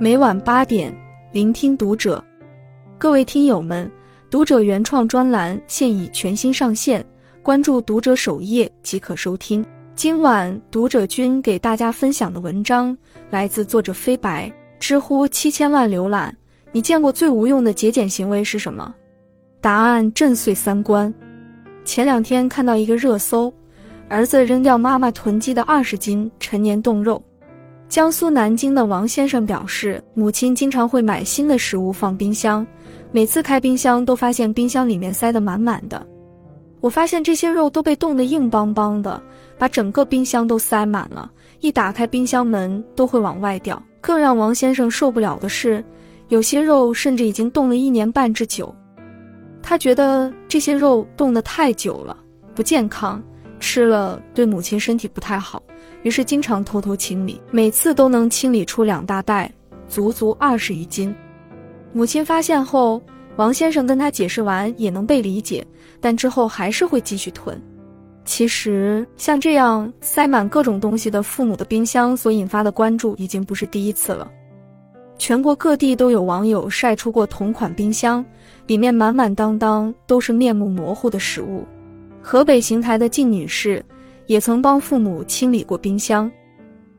[0.00, 0.94] 每晚八点，
[1.32, 2.22] 聆听读者。
[2.98, 3.90] 各位听友们，
[4.30, 7.04] 读者原创专栏现已全新上线，
[7.42, 9.64] 关注读者首页即可收听。
[9.96, 12.96] 今晚读者君给大家分享的文章
[13.28, 16.32] 来自作者飞白，知乎七千万浏览。
[16.70, 18.94] 你见过最无用的节俭行为是什么？
[19.60, 21.12] 答案震碎三观。
[21.84, 23.52] 前两天看到一个热搜，
[24.08, 27.20] 儿子扔掉妈妈囤积的二十斤陈年冻肉。
[27.88, 32.64] 江苏南京的王先生表示，母亲经常会买新的食物放冰箱，
[33.12, 36.06] 每次开冰箱都发现冰箱里面塞得满满的。
[36.80, 39.20] 我发现这些肉都被冻得硬邦邦的，
[39.56, 43.82] 把整个冰箱都塞满了，一打开冰箱门都会往外掉。
[44.02, 45.82] 更让王先生受不了的是，
[46.28, 48.72] 有些肉甚至已经冻了一年半之久。
[49.62, 52.16] 他觉得这些肉冻得太久了，
[52.54, 53.20] 不健康，
[53.58, 55.62] 吃了对母亲身体不太好。
[56.02, 59.52] 于是经常偷偷清理，每次都能清理出两大袋，
[59.88, 61.14] 足足二十余斤。
[61.92, 63.02] 母亲发现后，
[63.36, 65.66] 王先生跟他解释完也能被理解，
[66.00, 67.60] 但之后还是会继续囤。
[68.24, 74.30] 其实像这样塞满各种东西的父母的冰箱所引发的关注已经不是第一次了。
[75.16, 78.24] 全国各地都有网友晒出过同款冰箱，
[78.66, 81.66] 里面满满当当都是面目模糊的食物。
[82.30, 83.82] 河北邢台的靳女士。
[84.26, 86.30] 也曾帮父母清理过冰箱，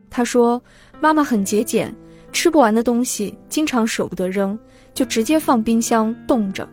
[0.09, 0.59] 她说
[0.99, 1.95] ：“妈妈很节俭，
[2.31, 4.57] 吃不完的东西经常舍不得扔，
[4.95, 6.67] 就直接放冰箱冻着。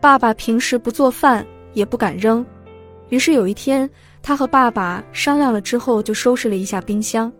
[0.00, 2.46] 爸爸平时不做饭，也不敢扔，
[3.08, 3.90] 于是有一天，
[4.22, 7.32] 他和爸爸商量了之后，就收拾了一下冰箱。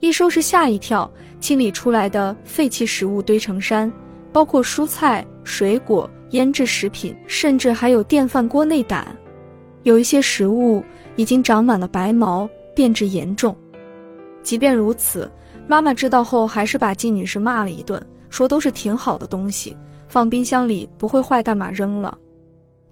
[0.00, 3.90] 一收拾，吓一跳，清理出来的废弃食物堆成山，
[4.30, 9.16] 包括蔬菜、水果、腌制食品，甚至还有电饭锅内胆。
[9.82, 10.84] 有一些食物。”
[11.16, 13.52] 已经长满了白毛，变质严重。
[14.40, 15.28] 即便如此，
[15.66, 19.76] 妈妈知道后还是把靳女士骂了一顿，说都是挺好的东西，
[20.06, 22.16] 放冰箱里不会坏，干嘛扔了？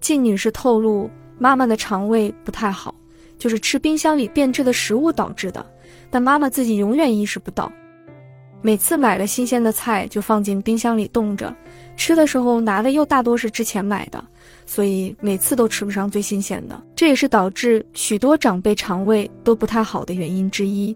[0.00, 2.92] 靳女士透露，妈妈的肠胃不太好，
[3.38, 5.64] 就是吃冰箱里变质的食物导致的，
[6.10, 7.70] 但妈妈自己永远意识不到。
[8.60, 11.54] 每次买了新鲜的菜就放进冰箱里冻着，
[11.96, 14.24] 吃的时候拿的又大多是之前买的。
[14.66, 20.94] 所以每次都吃不上最新鲜的，这也是导致许多长辈肠胃都不太好的原因之一。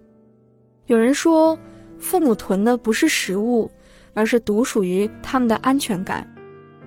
[0.87, 1.57] 有人说，
[1.99, 3.71] 父母囤的不是食物，
[4.13, 6.29] 而是独属于他们的安全感，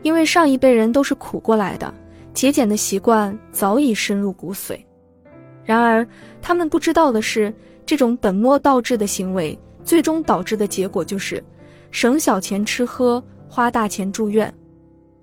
[0.01, 1.91] 因为上一辈人都是苦过来的，
[2.33, 4.77] 节俭的习惯早已深入骨髓。
[5.63, 6.05] 然而，
[6.41, 7.53] 他们不知道的是，
[7.85, 11.41] 这种本末倒置的行为，最终导致的结果就是
[11.91, 14.53] 省小钱吃喝，花大钱住院。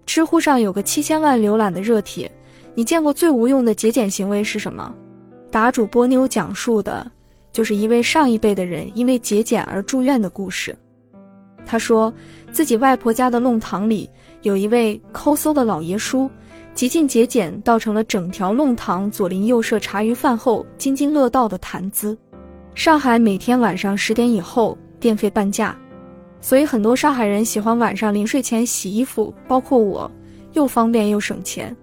[0.06, 2.30] 知乎上有个七千万浏览的热帖，
[2.74, 4.92] 你见过最无用的节俭行为是什么？
[5.50, 7.10] 答主波妞讲述的
[7.52, 10.76] 就是一位上一辈的人因为节俭而住院的故事。
[11.66, 12.12] 他说
[12.52, 14.08] 自己外婆家的弄堂里
[14.42, 16.28] 有一位抠搜的老爷叔，
[16.74, 22.16] 极尽节俭，倒成了整条弄堂左邻右舍茶余饭后津津乐道的谈资。
[22.74, 25.76] 上海每天晚上十点以后电费半价。
[26.40, 30.10] 所以很多上海人喜欢晚上临睡前洗衣服，包括我，
[30.54, 31.76] 又方便又省钱。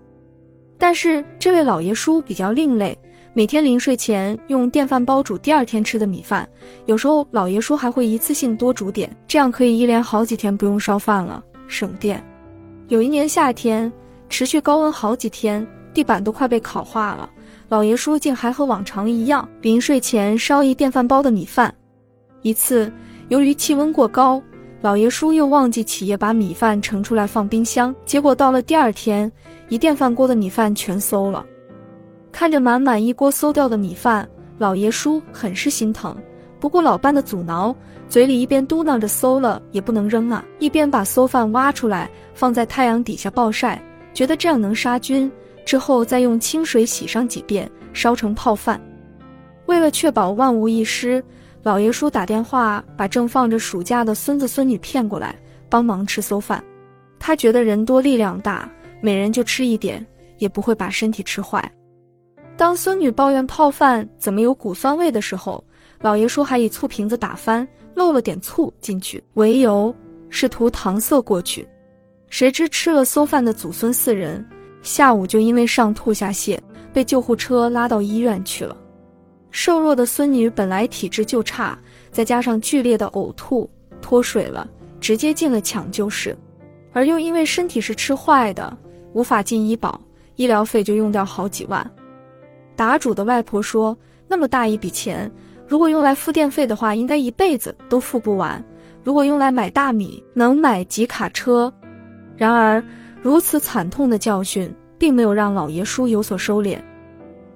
[0.78, 2.98] 但是这位老爷叔比较另类，
[3.34, 6.48] 每天临睡前用电饭煲煮第二天吃的米饭，
[6.86, 12.24] 有时候老爷叔还会一次性多煮点，这样可以一连好几天不用烧饭了，省电。
[12.88, 13.92] 有一年夏天，
[14.28, 17.30] 持续高温好几天，地板都快被烤化了，
[17.70, 21.74] 老爷叔竟还和往常一样，临睡前烧一电饭煲的米饭。
[22.42, 22.92] 一次。
[23.30, 24.42] 由于气温过高，
[24.80, 29.30] 老爷叔又忘记起夜把米饭盛出来放冰箱，结果到了第二天，
[29.68, 31.46] 一电饭锅的米饭全馊了。
[32.32, 34.28] 看着满满一锅馊掉的米饭，
[34.58, 36.16] 老爷叔很是心疼，
[36.58, 37.76] 不顾老伴的阻挠，
[38.08, 43.84] 嘴里一边嘟囔着“馊了也不能扔啊”，一边把馊饭挖出来放在太阳底下暴晒，
[44.14, 45.30] 觉得这样能杀菌，
[45.66, 48.80] 之后再用清水洗上几遍，烧成泡饭。
[49.66, 51.22] 为了确保万无一失。
[51.68, 55.36] 老爷叔打电话把正放着暑假的孙子孙女骗过来
[55.68, 56.64] 帮忙吃馊饭，
[57.20, 58.72] 他觉得人多力量大，
[59.02, 61.70] 每人就吃一点也不会把身体吃坏。
[62.56, 65.62] 当孙女抱怨泡饭怎么有股酸味的时候，
[66.00, 69.94] 老爷叔还以醋瓶子打翻，漏了点醋进去为由，
[70.30, 71.68] 试图搪塞过去。
[72.30, 74.42] 谁知吃了馊饭的祖孙四人，
[74.82, 76.58] 下午就因为上吐下泻，
[76.94, 78.78] 被救护车拉到医院去了。
[79.52, 81.78] 瘦弱的孙女本来体质就差，
[82.12, 83.70] 再加上剧烈的呕吐、
[84.02, 84.68] 脱水了，
[85.00, 86.38] 直接进了抢救室，
[86.94, 88.78] 而又因为身体是吃坏的，
[89.14, 90.00] 无法进医保，
[90.36, 91.90] 医疗费就用掉好几万。
[92.76, 93.98] 答主的外婆说
[94.28, 95.32] ：“那么大一笔钱，
[95.68, 98.64] 如果用来付电费的话，应该一辈子都付不完。
[99.04, 101.74] 如果用来买大米，能买几卡车。
[102.36, 102.84] 然而，
[103.22, 106.80] 如此惨痛的教训并没有让老爷叔有所收敛。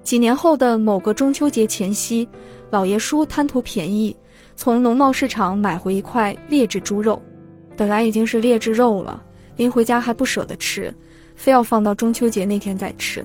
[0.02, 2.28] 几年后的某个中秋节前夕，
[2.70, 4.14] 老爷叔贪图便宜，
[4.56, 7.20] 从农贸市场买回一块劣质猪肉。
[7.76, 9.22] 本来已经是劣质肉了，
[9.56, 10.92] 临回家还不舍得吃，
[11.36, 13.24] 非要放到中秋节那天再吃。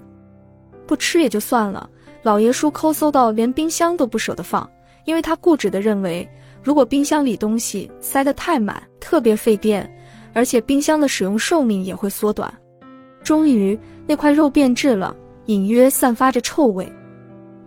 [0.86, 1.90] 不吃也就算了，
[2.22, 4.70] 老爷叔抠搜到连冰箱都不舍得放，
[5.06, 6.28] 因为他固执地认为，
[6.64, 9.90] 如果冰箱里东西塞得太满，特别费电，
[10.34, 12.54] 而且冰箱的使用寿命也会缩短。
[13.24, 15.14] 终于，那块肉变质了。
[15.48, 16.92] 隐约散发着臭味，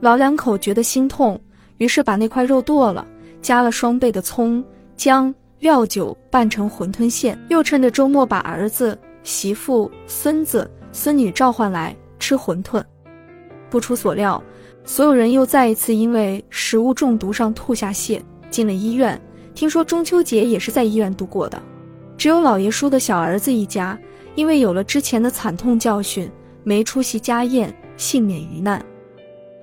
[0.01, 1.41] 老两口觉得心痛，
[1.79, 3.07] 于是把那块肉剁了，
[3.41, 4.63] 加了双倍的葱、
[4.97, 7.39] 姜、料酒，拌成馄饨馅。
[7.49, 12.85] 又趁着周末把儿子、媳妇、孙子、孙女召唤来吃馄饨。
[13.71, 14.43] 不出所料，
[14.85, 19.19] 所有人又再一次因为食物中毒上吐下泻，进了医院。
[19.55, 21.61] 听说中秋节也是在医院度过的。
[22.19, 23.99] 只有老爷叔的小儿子一家，
[24.35, 26.31] 因为有了之前的惨痛教训。
[26.63, 28.85] 没出席家宴，幸免于难。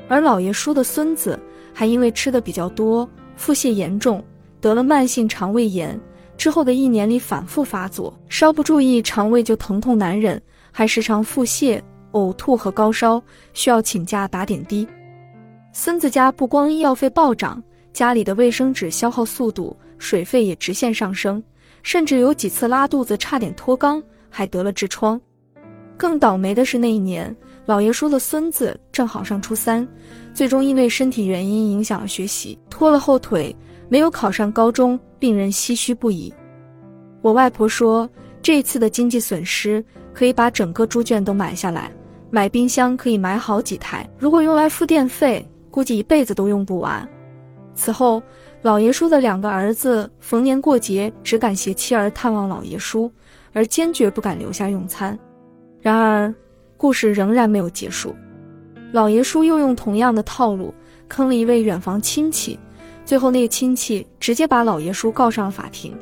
[0.08, 1.40] 而老爷叔的孙子
[1.74, 4.24] 还因为吃的比较多，腹泻严重，
[4.62, 6.00] 得了慢性肠胃炎。
[6.38, 10.40] 之后的一年里反复发作，稍不注意肠胃就疼痛难忍，
[10.72, 13.22] 还时常腹泻、呕吐和高烧，
[13.54, 14.88] 需要请假打点滴。
[15.74, 17.62] 孙子家不光医药费暴涨，
[17.92, 21.44] 家里的卫生纸消耗速度、水费也直线上升，
[21.82, 25.20] 甚至有几次拉肚子差点脱肛，还得了痔疮。
[25.98, 27.36] 更倒霉的是，那一年
[27.66, 29.86] 老爷叔的孙子正好上初三，
[30.34, 33.54] 最终因为身体原因影响了学习，拖了后腿，
[33.90, 36.32] 没有考上高中，令人唏嘘不已。
[37.22, 38.08] 我外婆说，
[38.42, 39.84] 这次的经济损失
[40.14, 41.92] 可以把整个猪圈都买下来，
[42.30, 47.08] 买冰箱可以买好几台，如果用来付电费，估计一辈子都用不完。
[47.74, 48.22] 此后，
[48.62, 53.12] 老爷叔的两个儿子逢年过节只敢携妻儿探望老爷叔，
[53.52, 55.18] 而坚决不敢留下用餐。
[55.88, 56.36] 然而，
[56.76, 58.14] 故事仍然没有结束。
[58.92, 60.74] 老爷叔又用同样的套路
[61.08, 62.60] 坑了一位远房亲戚，
[63.06, 65.98] 最后那个亲戚直接把老爷叔告上了法庭。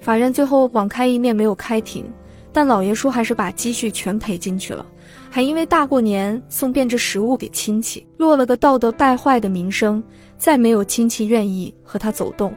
[0.00, 2.04] 法院最后网开一面没有开庭，
[2.52, 4.84] 但老爷叔还是把积蓄全赔进去了，
[5.30, 10.02] 还因为大过年送变质食物给亲戚，落了个道德败坏的名声，
[10.36, 12.52] 再没有亲戚愿意和他走动。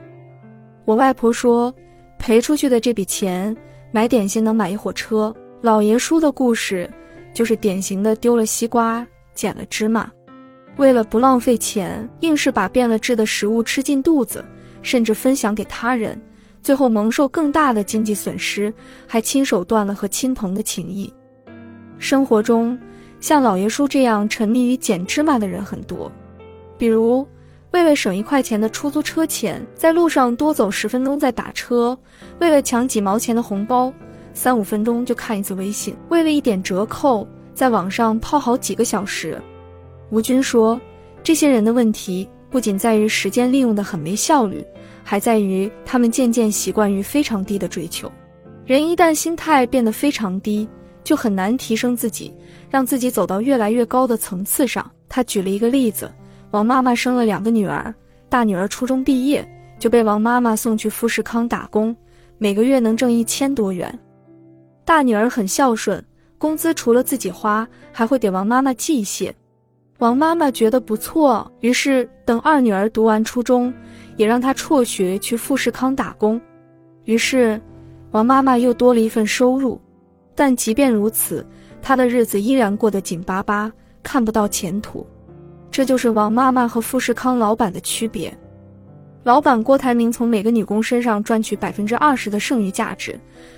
[0.83, 1.71] 我外婆说，
[2.17, 3.55] 赔出去的这笔钱
[3.91, 5.31] 买点心能买一火车。
[5.61, 6.89] 老爷叔的故事，
[7.33, 10.09] 就是典型的丢了西瓜捡了芝麻，
[10.77, 14.43] 为了不浪费钱，硬是把变了质的食物吃进肚子，
[14.81, 16.17] 甚至分享给他人，
[16.61, 18.73] 最后蒙受更大的经济损失，
[19.05, 21.13] 还亲手断了和亲朋的情谊。
[21.97, 22.79] 生活中，
[23.19, 26.09] 像老爷叔这样沉迷于捡芝麻的人很多，
[26.77, 27.27] 比如
[27.71, 31.93] 为了省一块钱的出租车钱，在路上多走十分钟再打车；
[32.39, 33.91] 为了抢几毛钱的红包。
[34.33, 39.39] 三五分钟就看一次微信，为了一点折扣，在网上泡好几个小时。
[40.09, 40.79] 吴军说，
[41.21, 44.65] 这些人的问题不仅在于时间利用的很没效率，
[45.03, 48.11] 还在于他们渐渐习惯于非常低的追求。
[48.65, 50.67] 人一旦心态变得非常低，
[51.03, 52.33] 就很难提升自己，
[52.69, 54.89] 让自己走到越来越高的层次上。
[55.07, 56.11] 他举了一个例子：
[56.51, 57.93] 王妈妈生了两个女儿，
[58.29, 59.47] 大女儿初中毕业
[59.79, 61.95] 就被王妈妈送去富士康打工，
[62.37, 63.99] 每个月能挣一千多元。
[64.89, 66.03] 大女儿很孝顺，
[66.39, 69.31] 工资除了自己花，还会给王妈妈寄一些。
[69.99, 73.71] 王妈妈觉得不错，于是等二女儿读完初中，
[74.17, 76.41] 也让她辍学去富士康打工。
[77.03, 77.61] 于是，
[78.09, 79.79] 王妈妈又多了一份收入。
[80.33, 81.45] 但即便如此，
[81.83, 85.05] 她的日子依然过得紧巴巴，看不到前途。
[85.69, 88.35] 这就是王妈妈和富士康老板的区别。
[89.29, 93.15] 老板郭台铭从每个女工身上赚取百分之二十的剩余价值，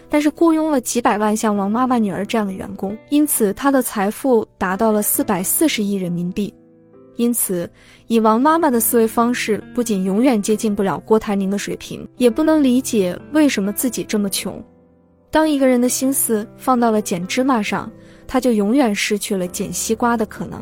[0.10, 6.54] 但是雇佣了几百万像王妈妈女儿这样的员工，因此他的财富达到了四百四十亿人民币。
[7.16, 7.72] 因此，
[8.08, 14.62] 以王妈妈的思维方式，不仅永远接近不了郭台铭的水平，也不能理解为什么自己这么穷。
[15.30, 17.90] 当一个人的心思放到了捡芝麻上，
[18.28, 20.62] 他就永远失去了捡西瓜的可能。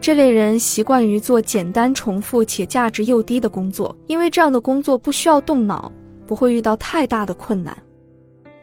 [0.00, 5.92] 这类人习惯于做简单、重复且价值又低的工作，因为这样的工作不需要动脑，
[6.26, 7.76] 不会遇到太大的困难。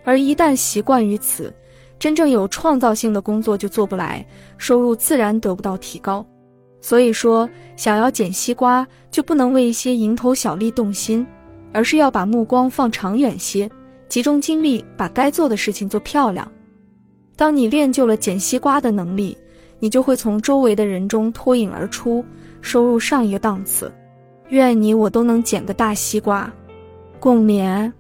[0.04, 1.54] 而一旦习惯于此，
[2.00, 4.26] 真正有创造性的工作就做不来，
[4.58, 6.26] 收入自然得不到提高。
[6.82, 11.26] 所以说，想要捡西瓜，就不能为一些蝇头小利动心，
[11.72, 13.70] 而是要把目光放长远些，
[14.10, 16.52] 集中精力把该做的事情做漂亮。
[17.36, 19.38] 当你练就了捡西瓜的能力。
[19.80, 22.24] 你就会从周围的人中脱颖而出，
[22.62, 23.92] 收入上一个档次。
[24.50, 26.52] 愿你我都能捡个大西瓜，
[27.20, 27.92] 共勉。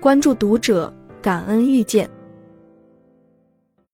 [0.00, 2.08] 关注读者，感恩遇见。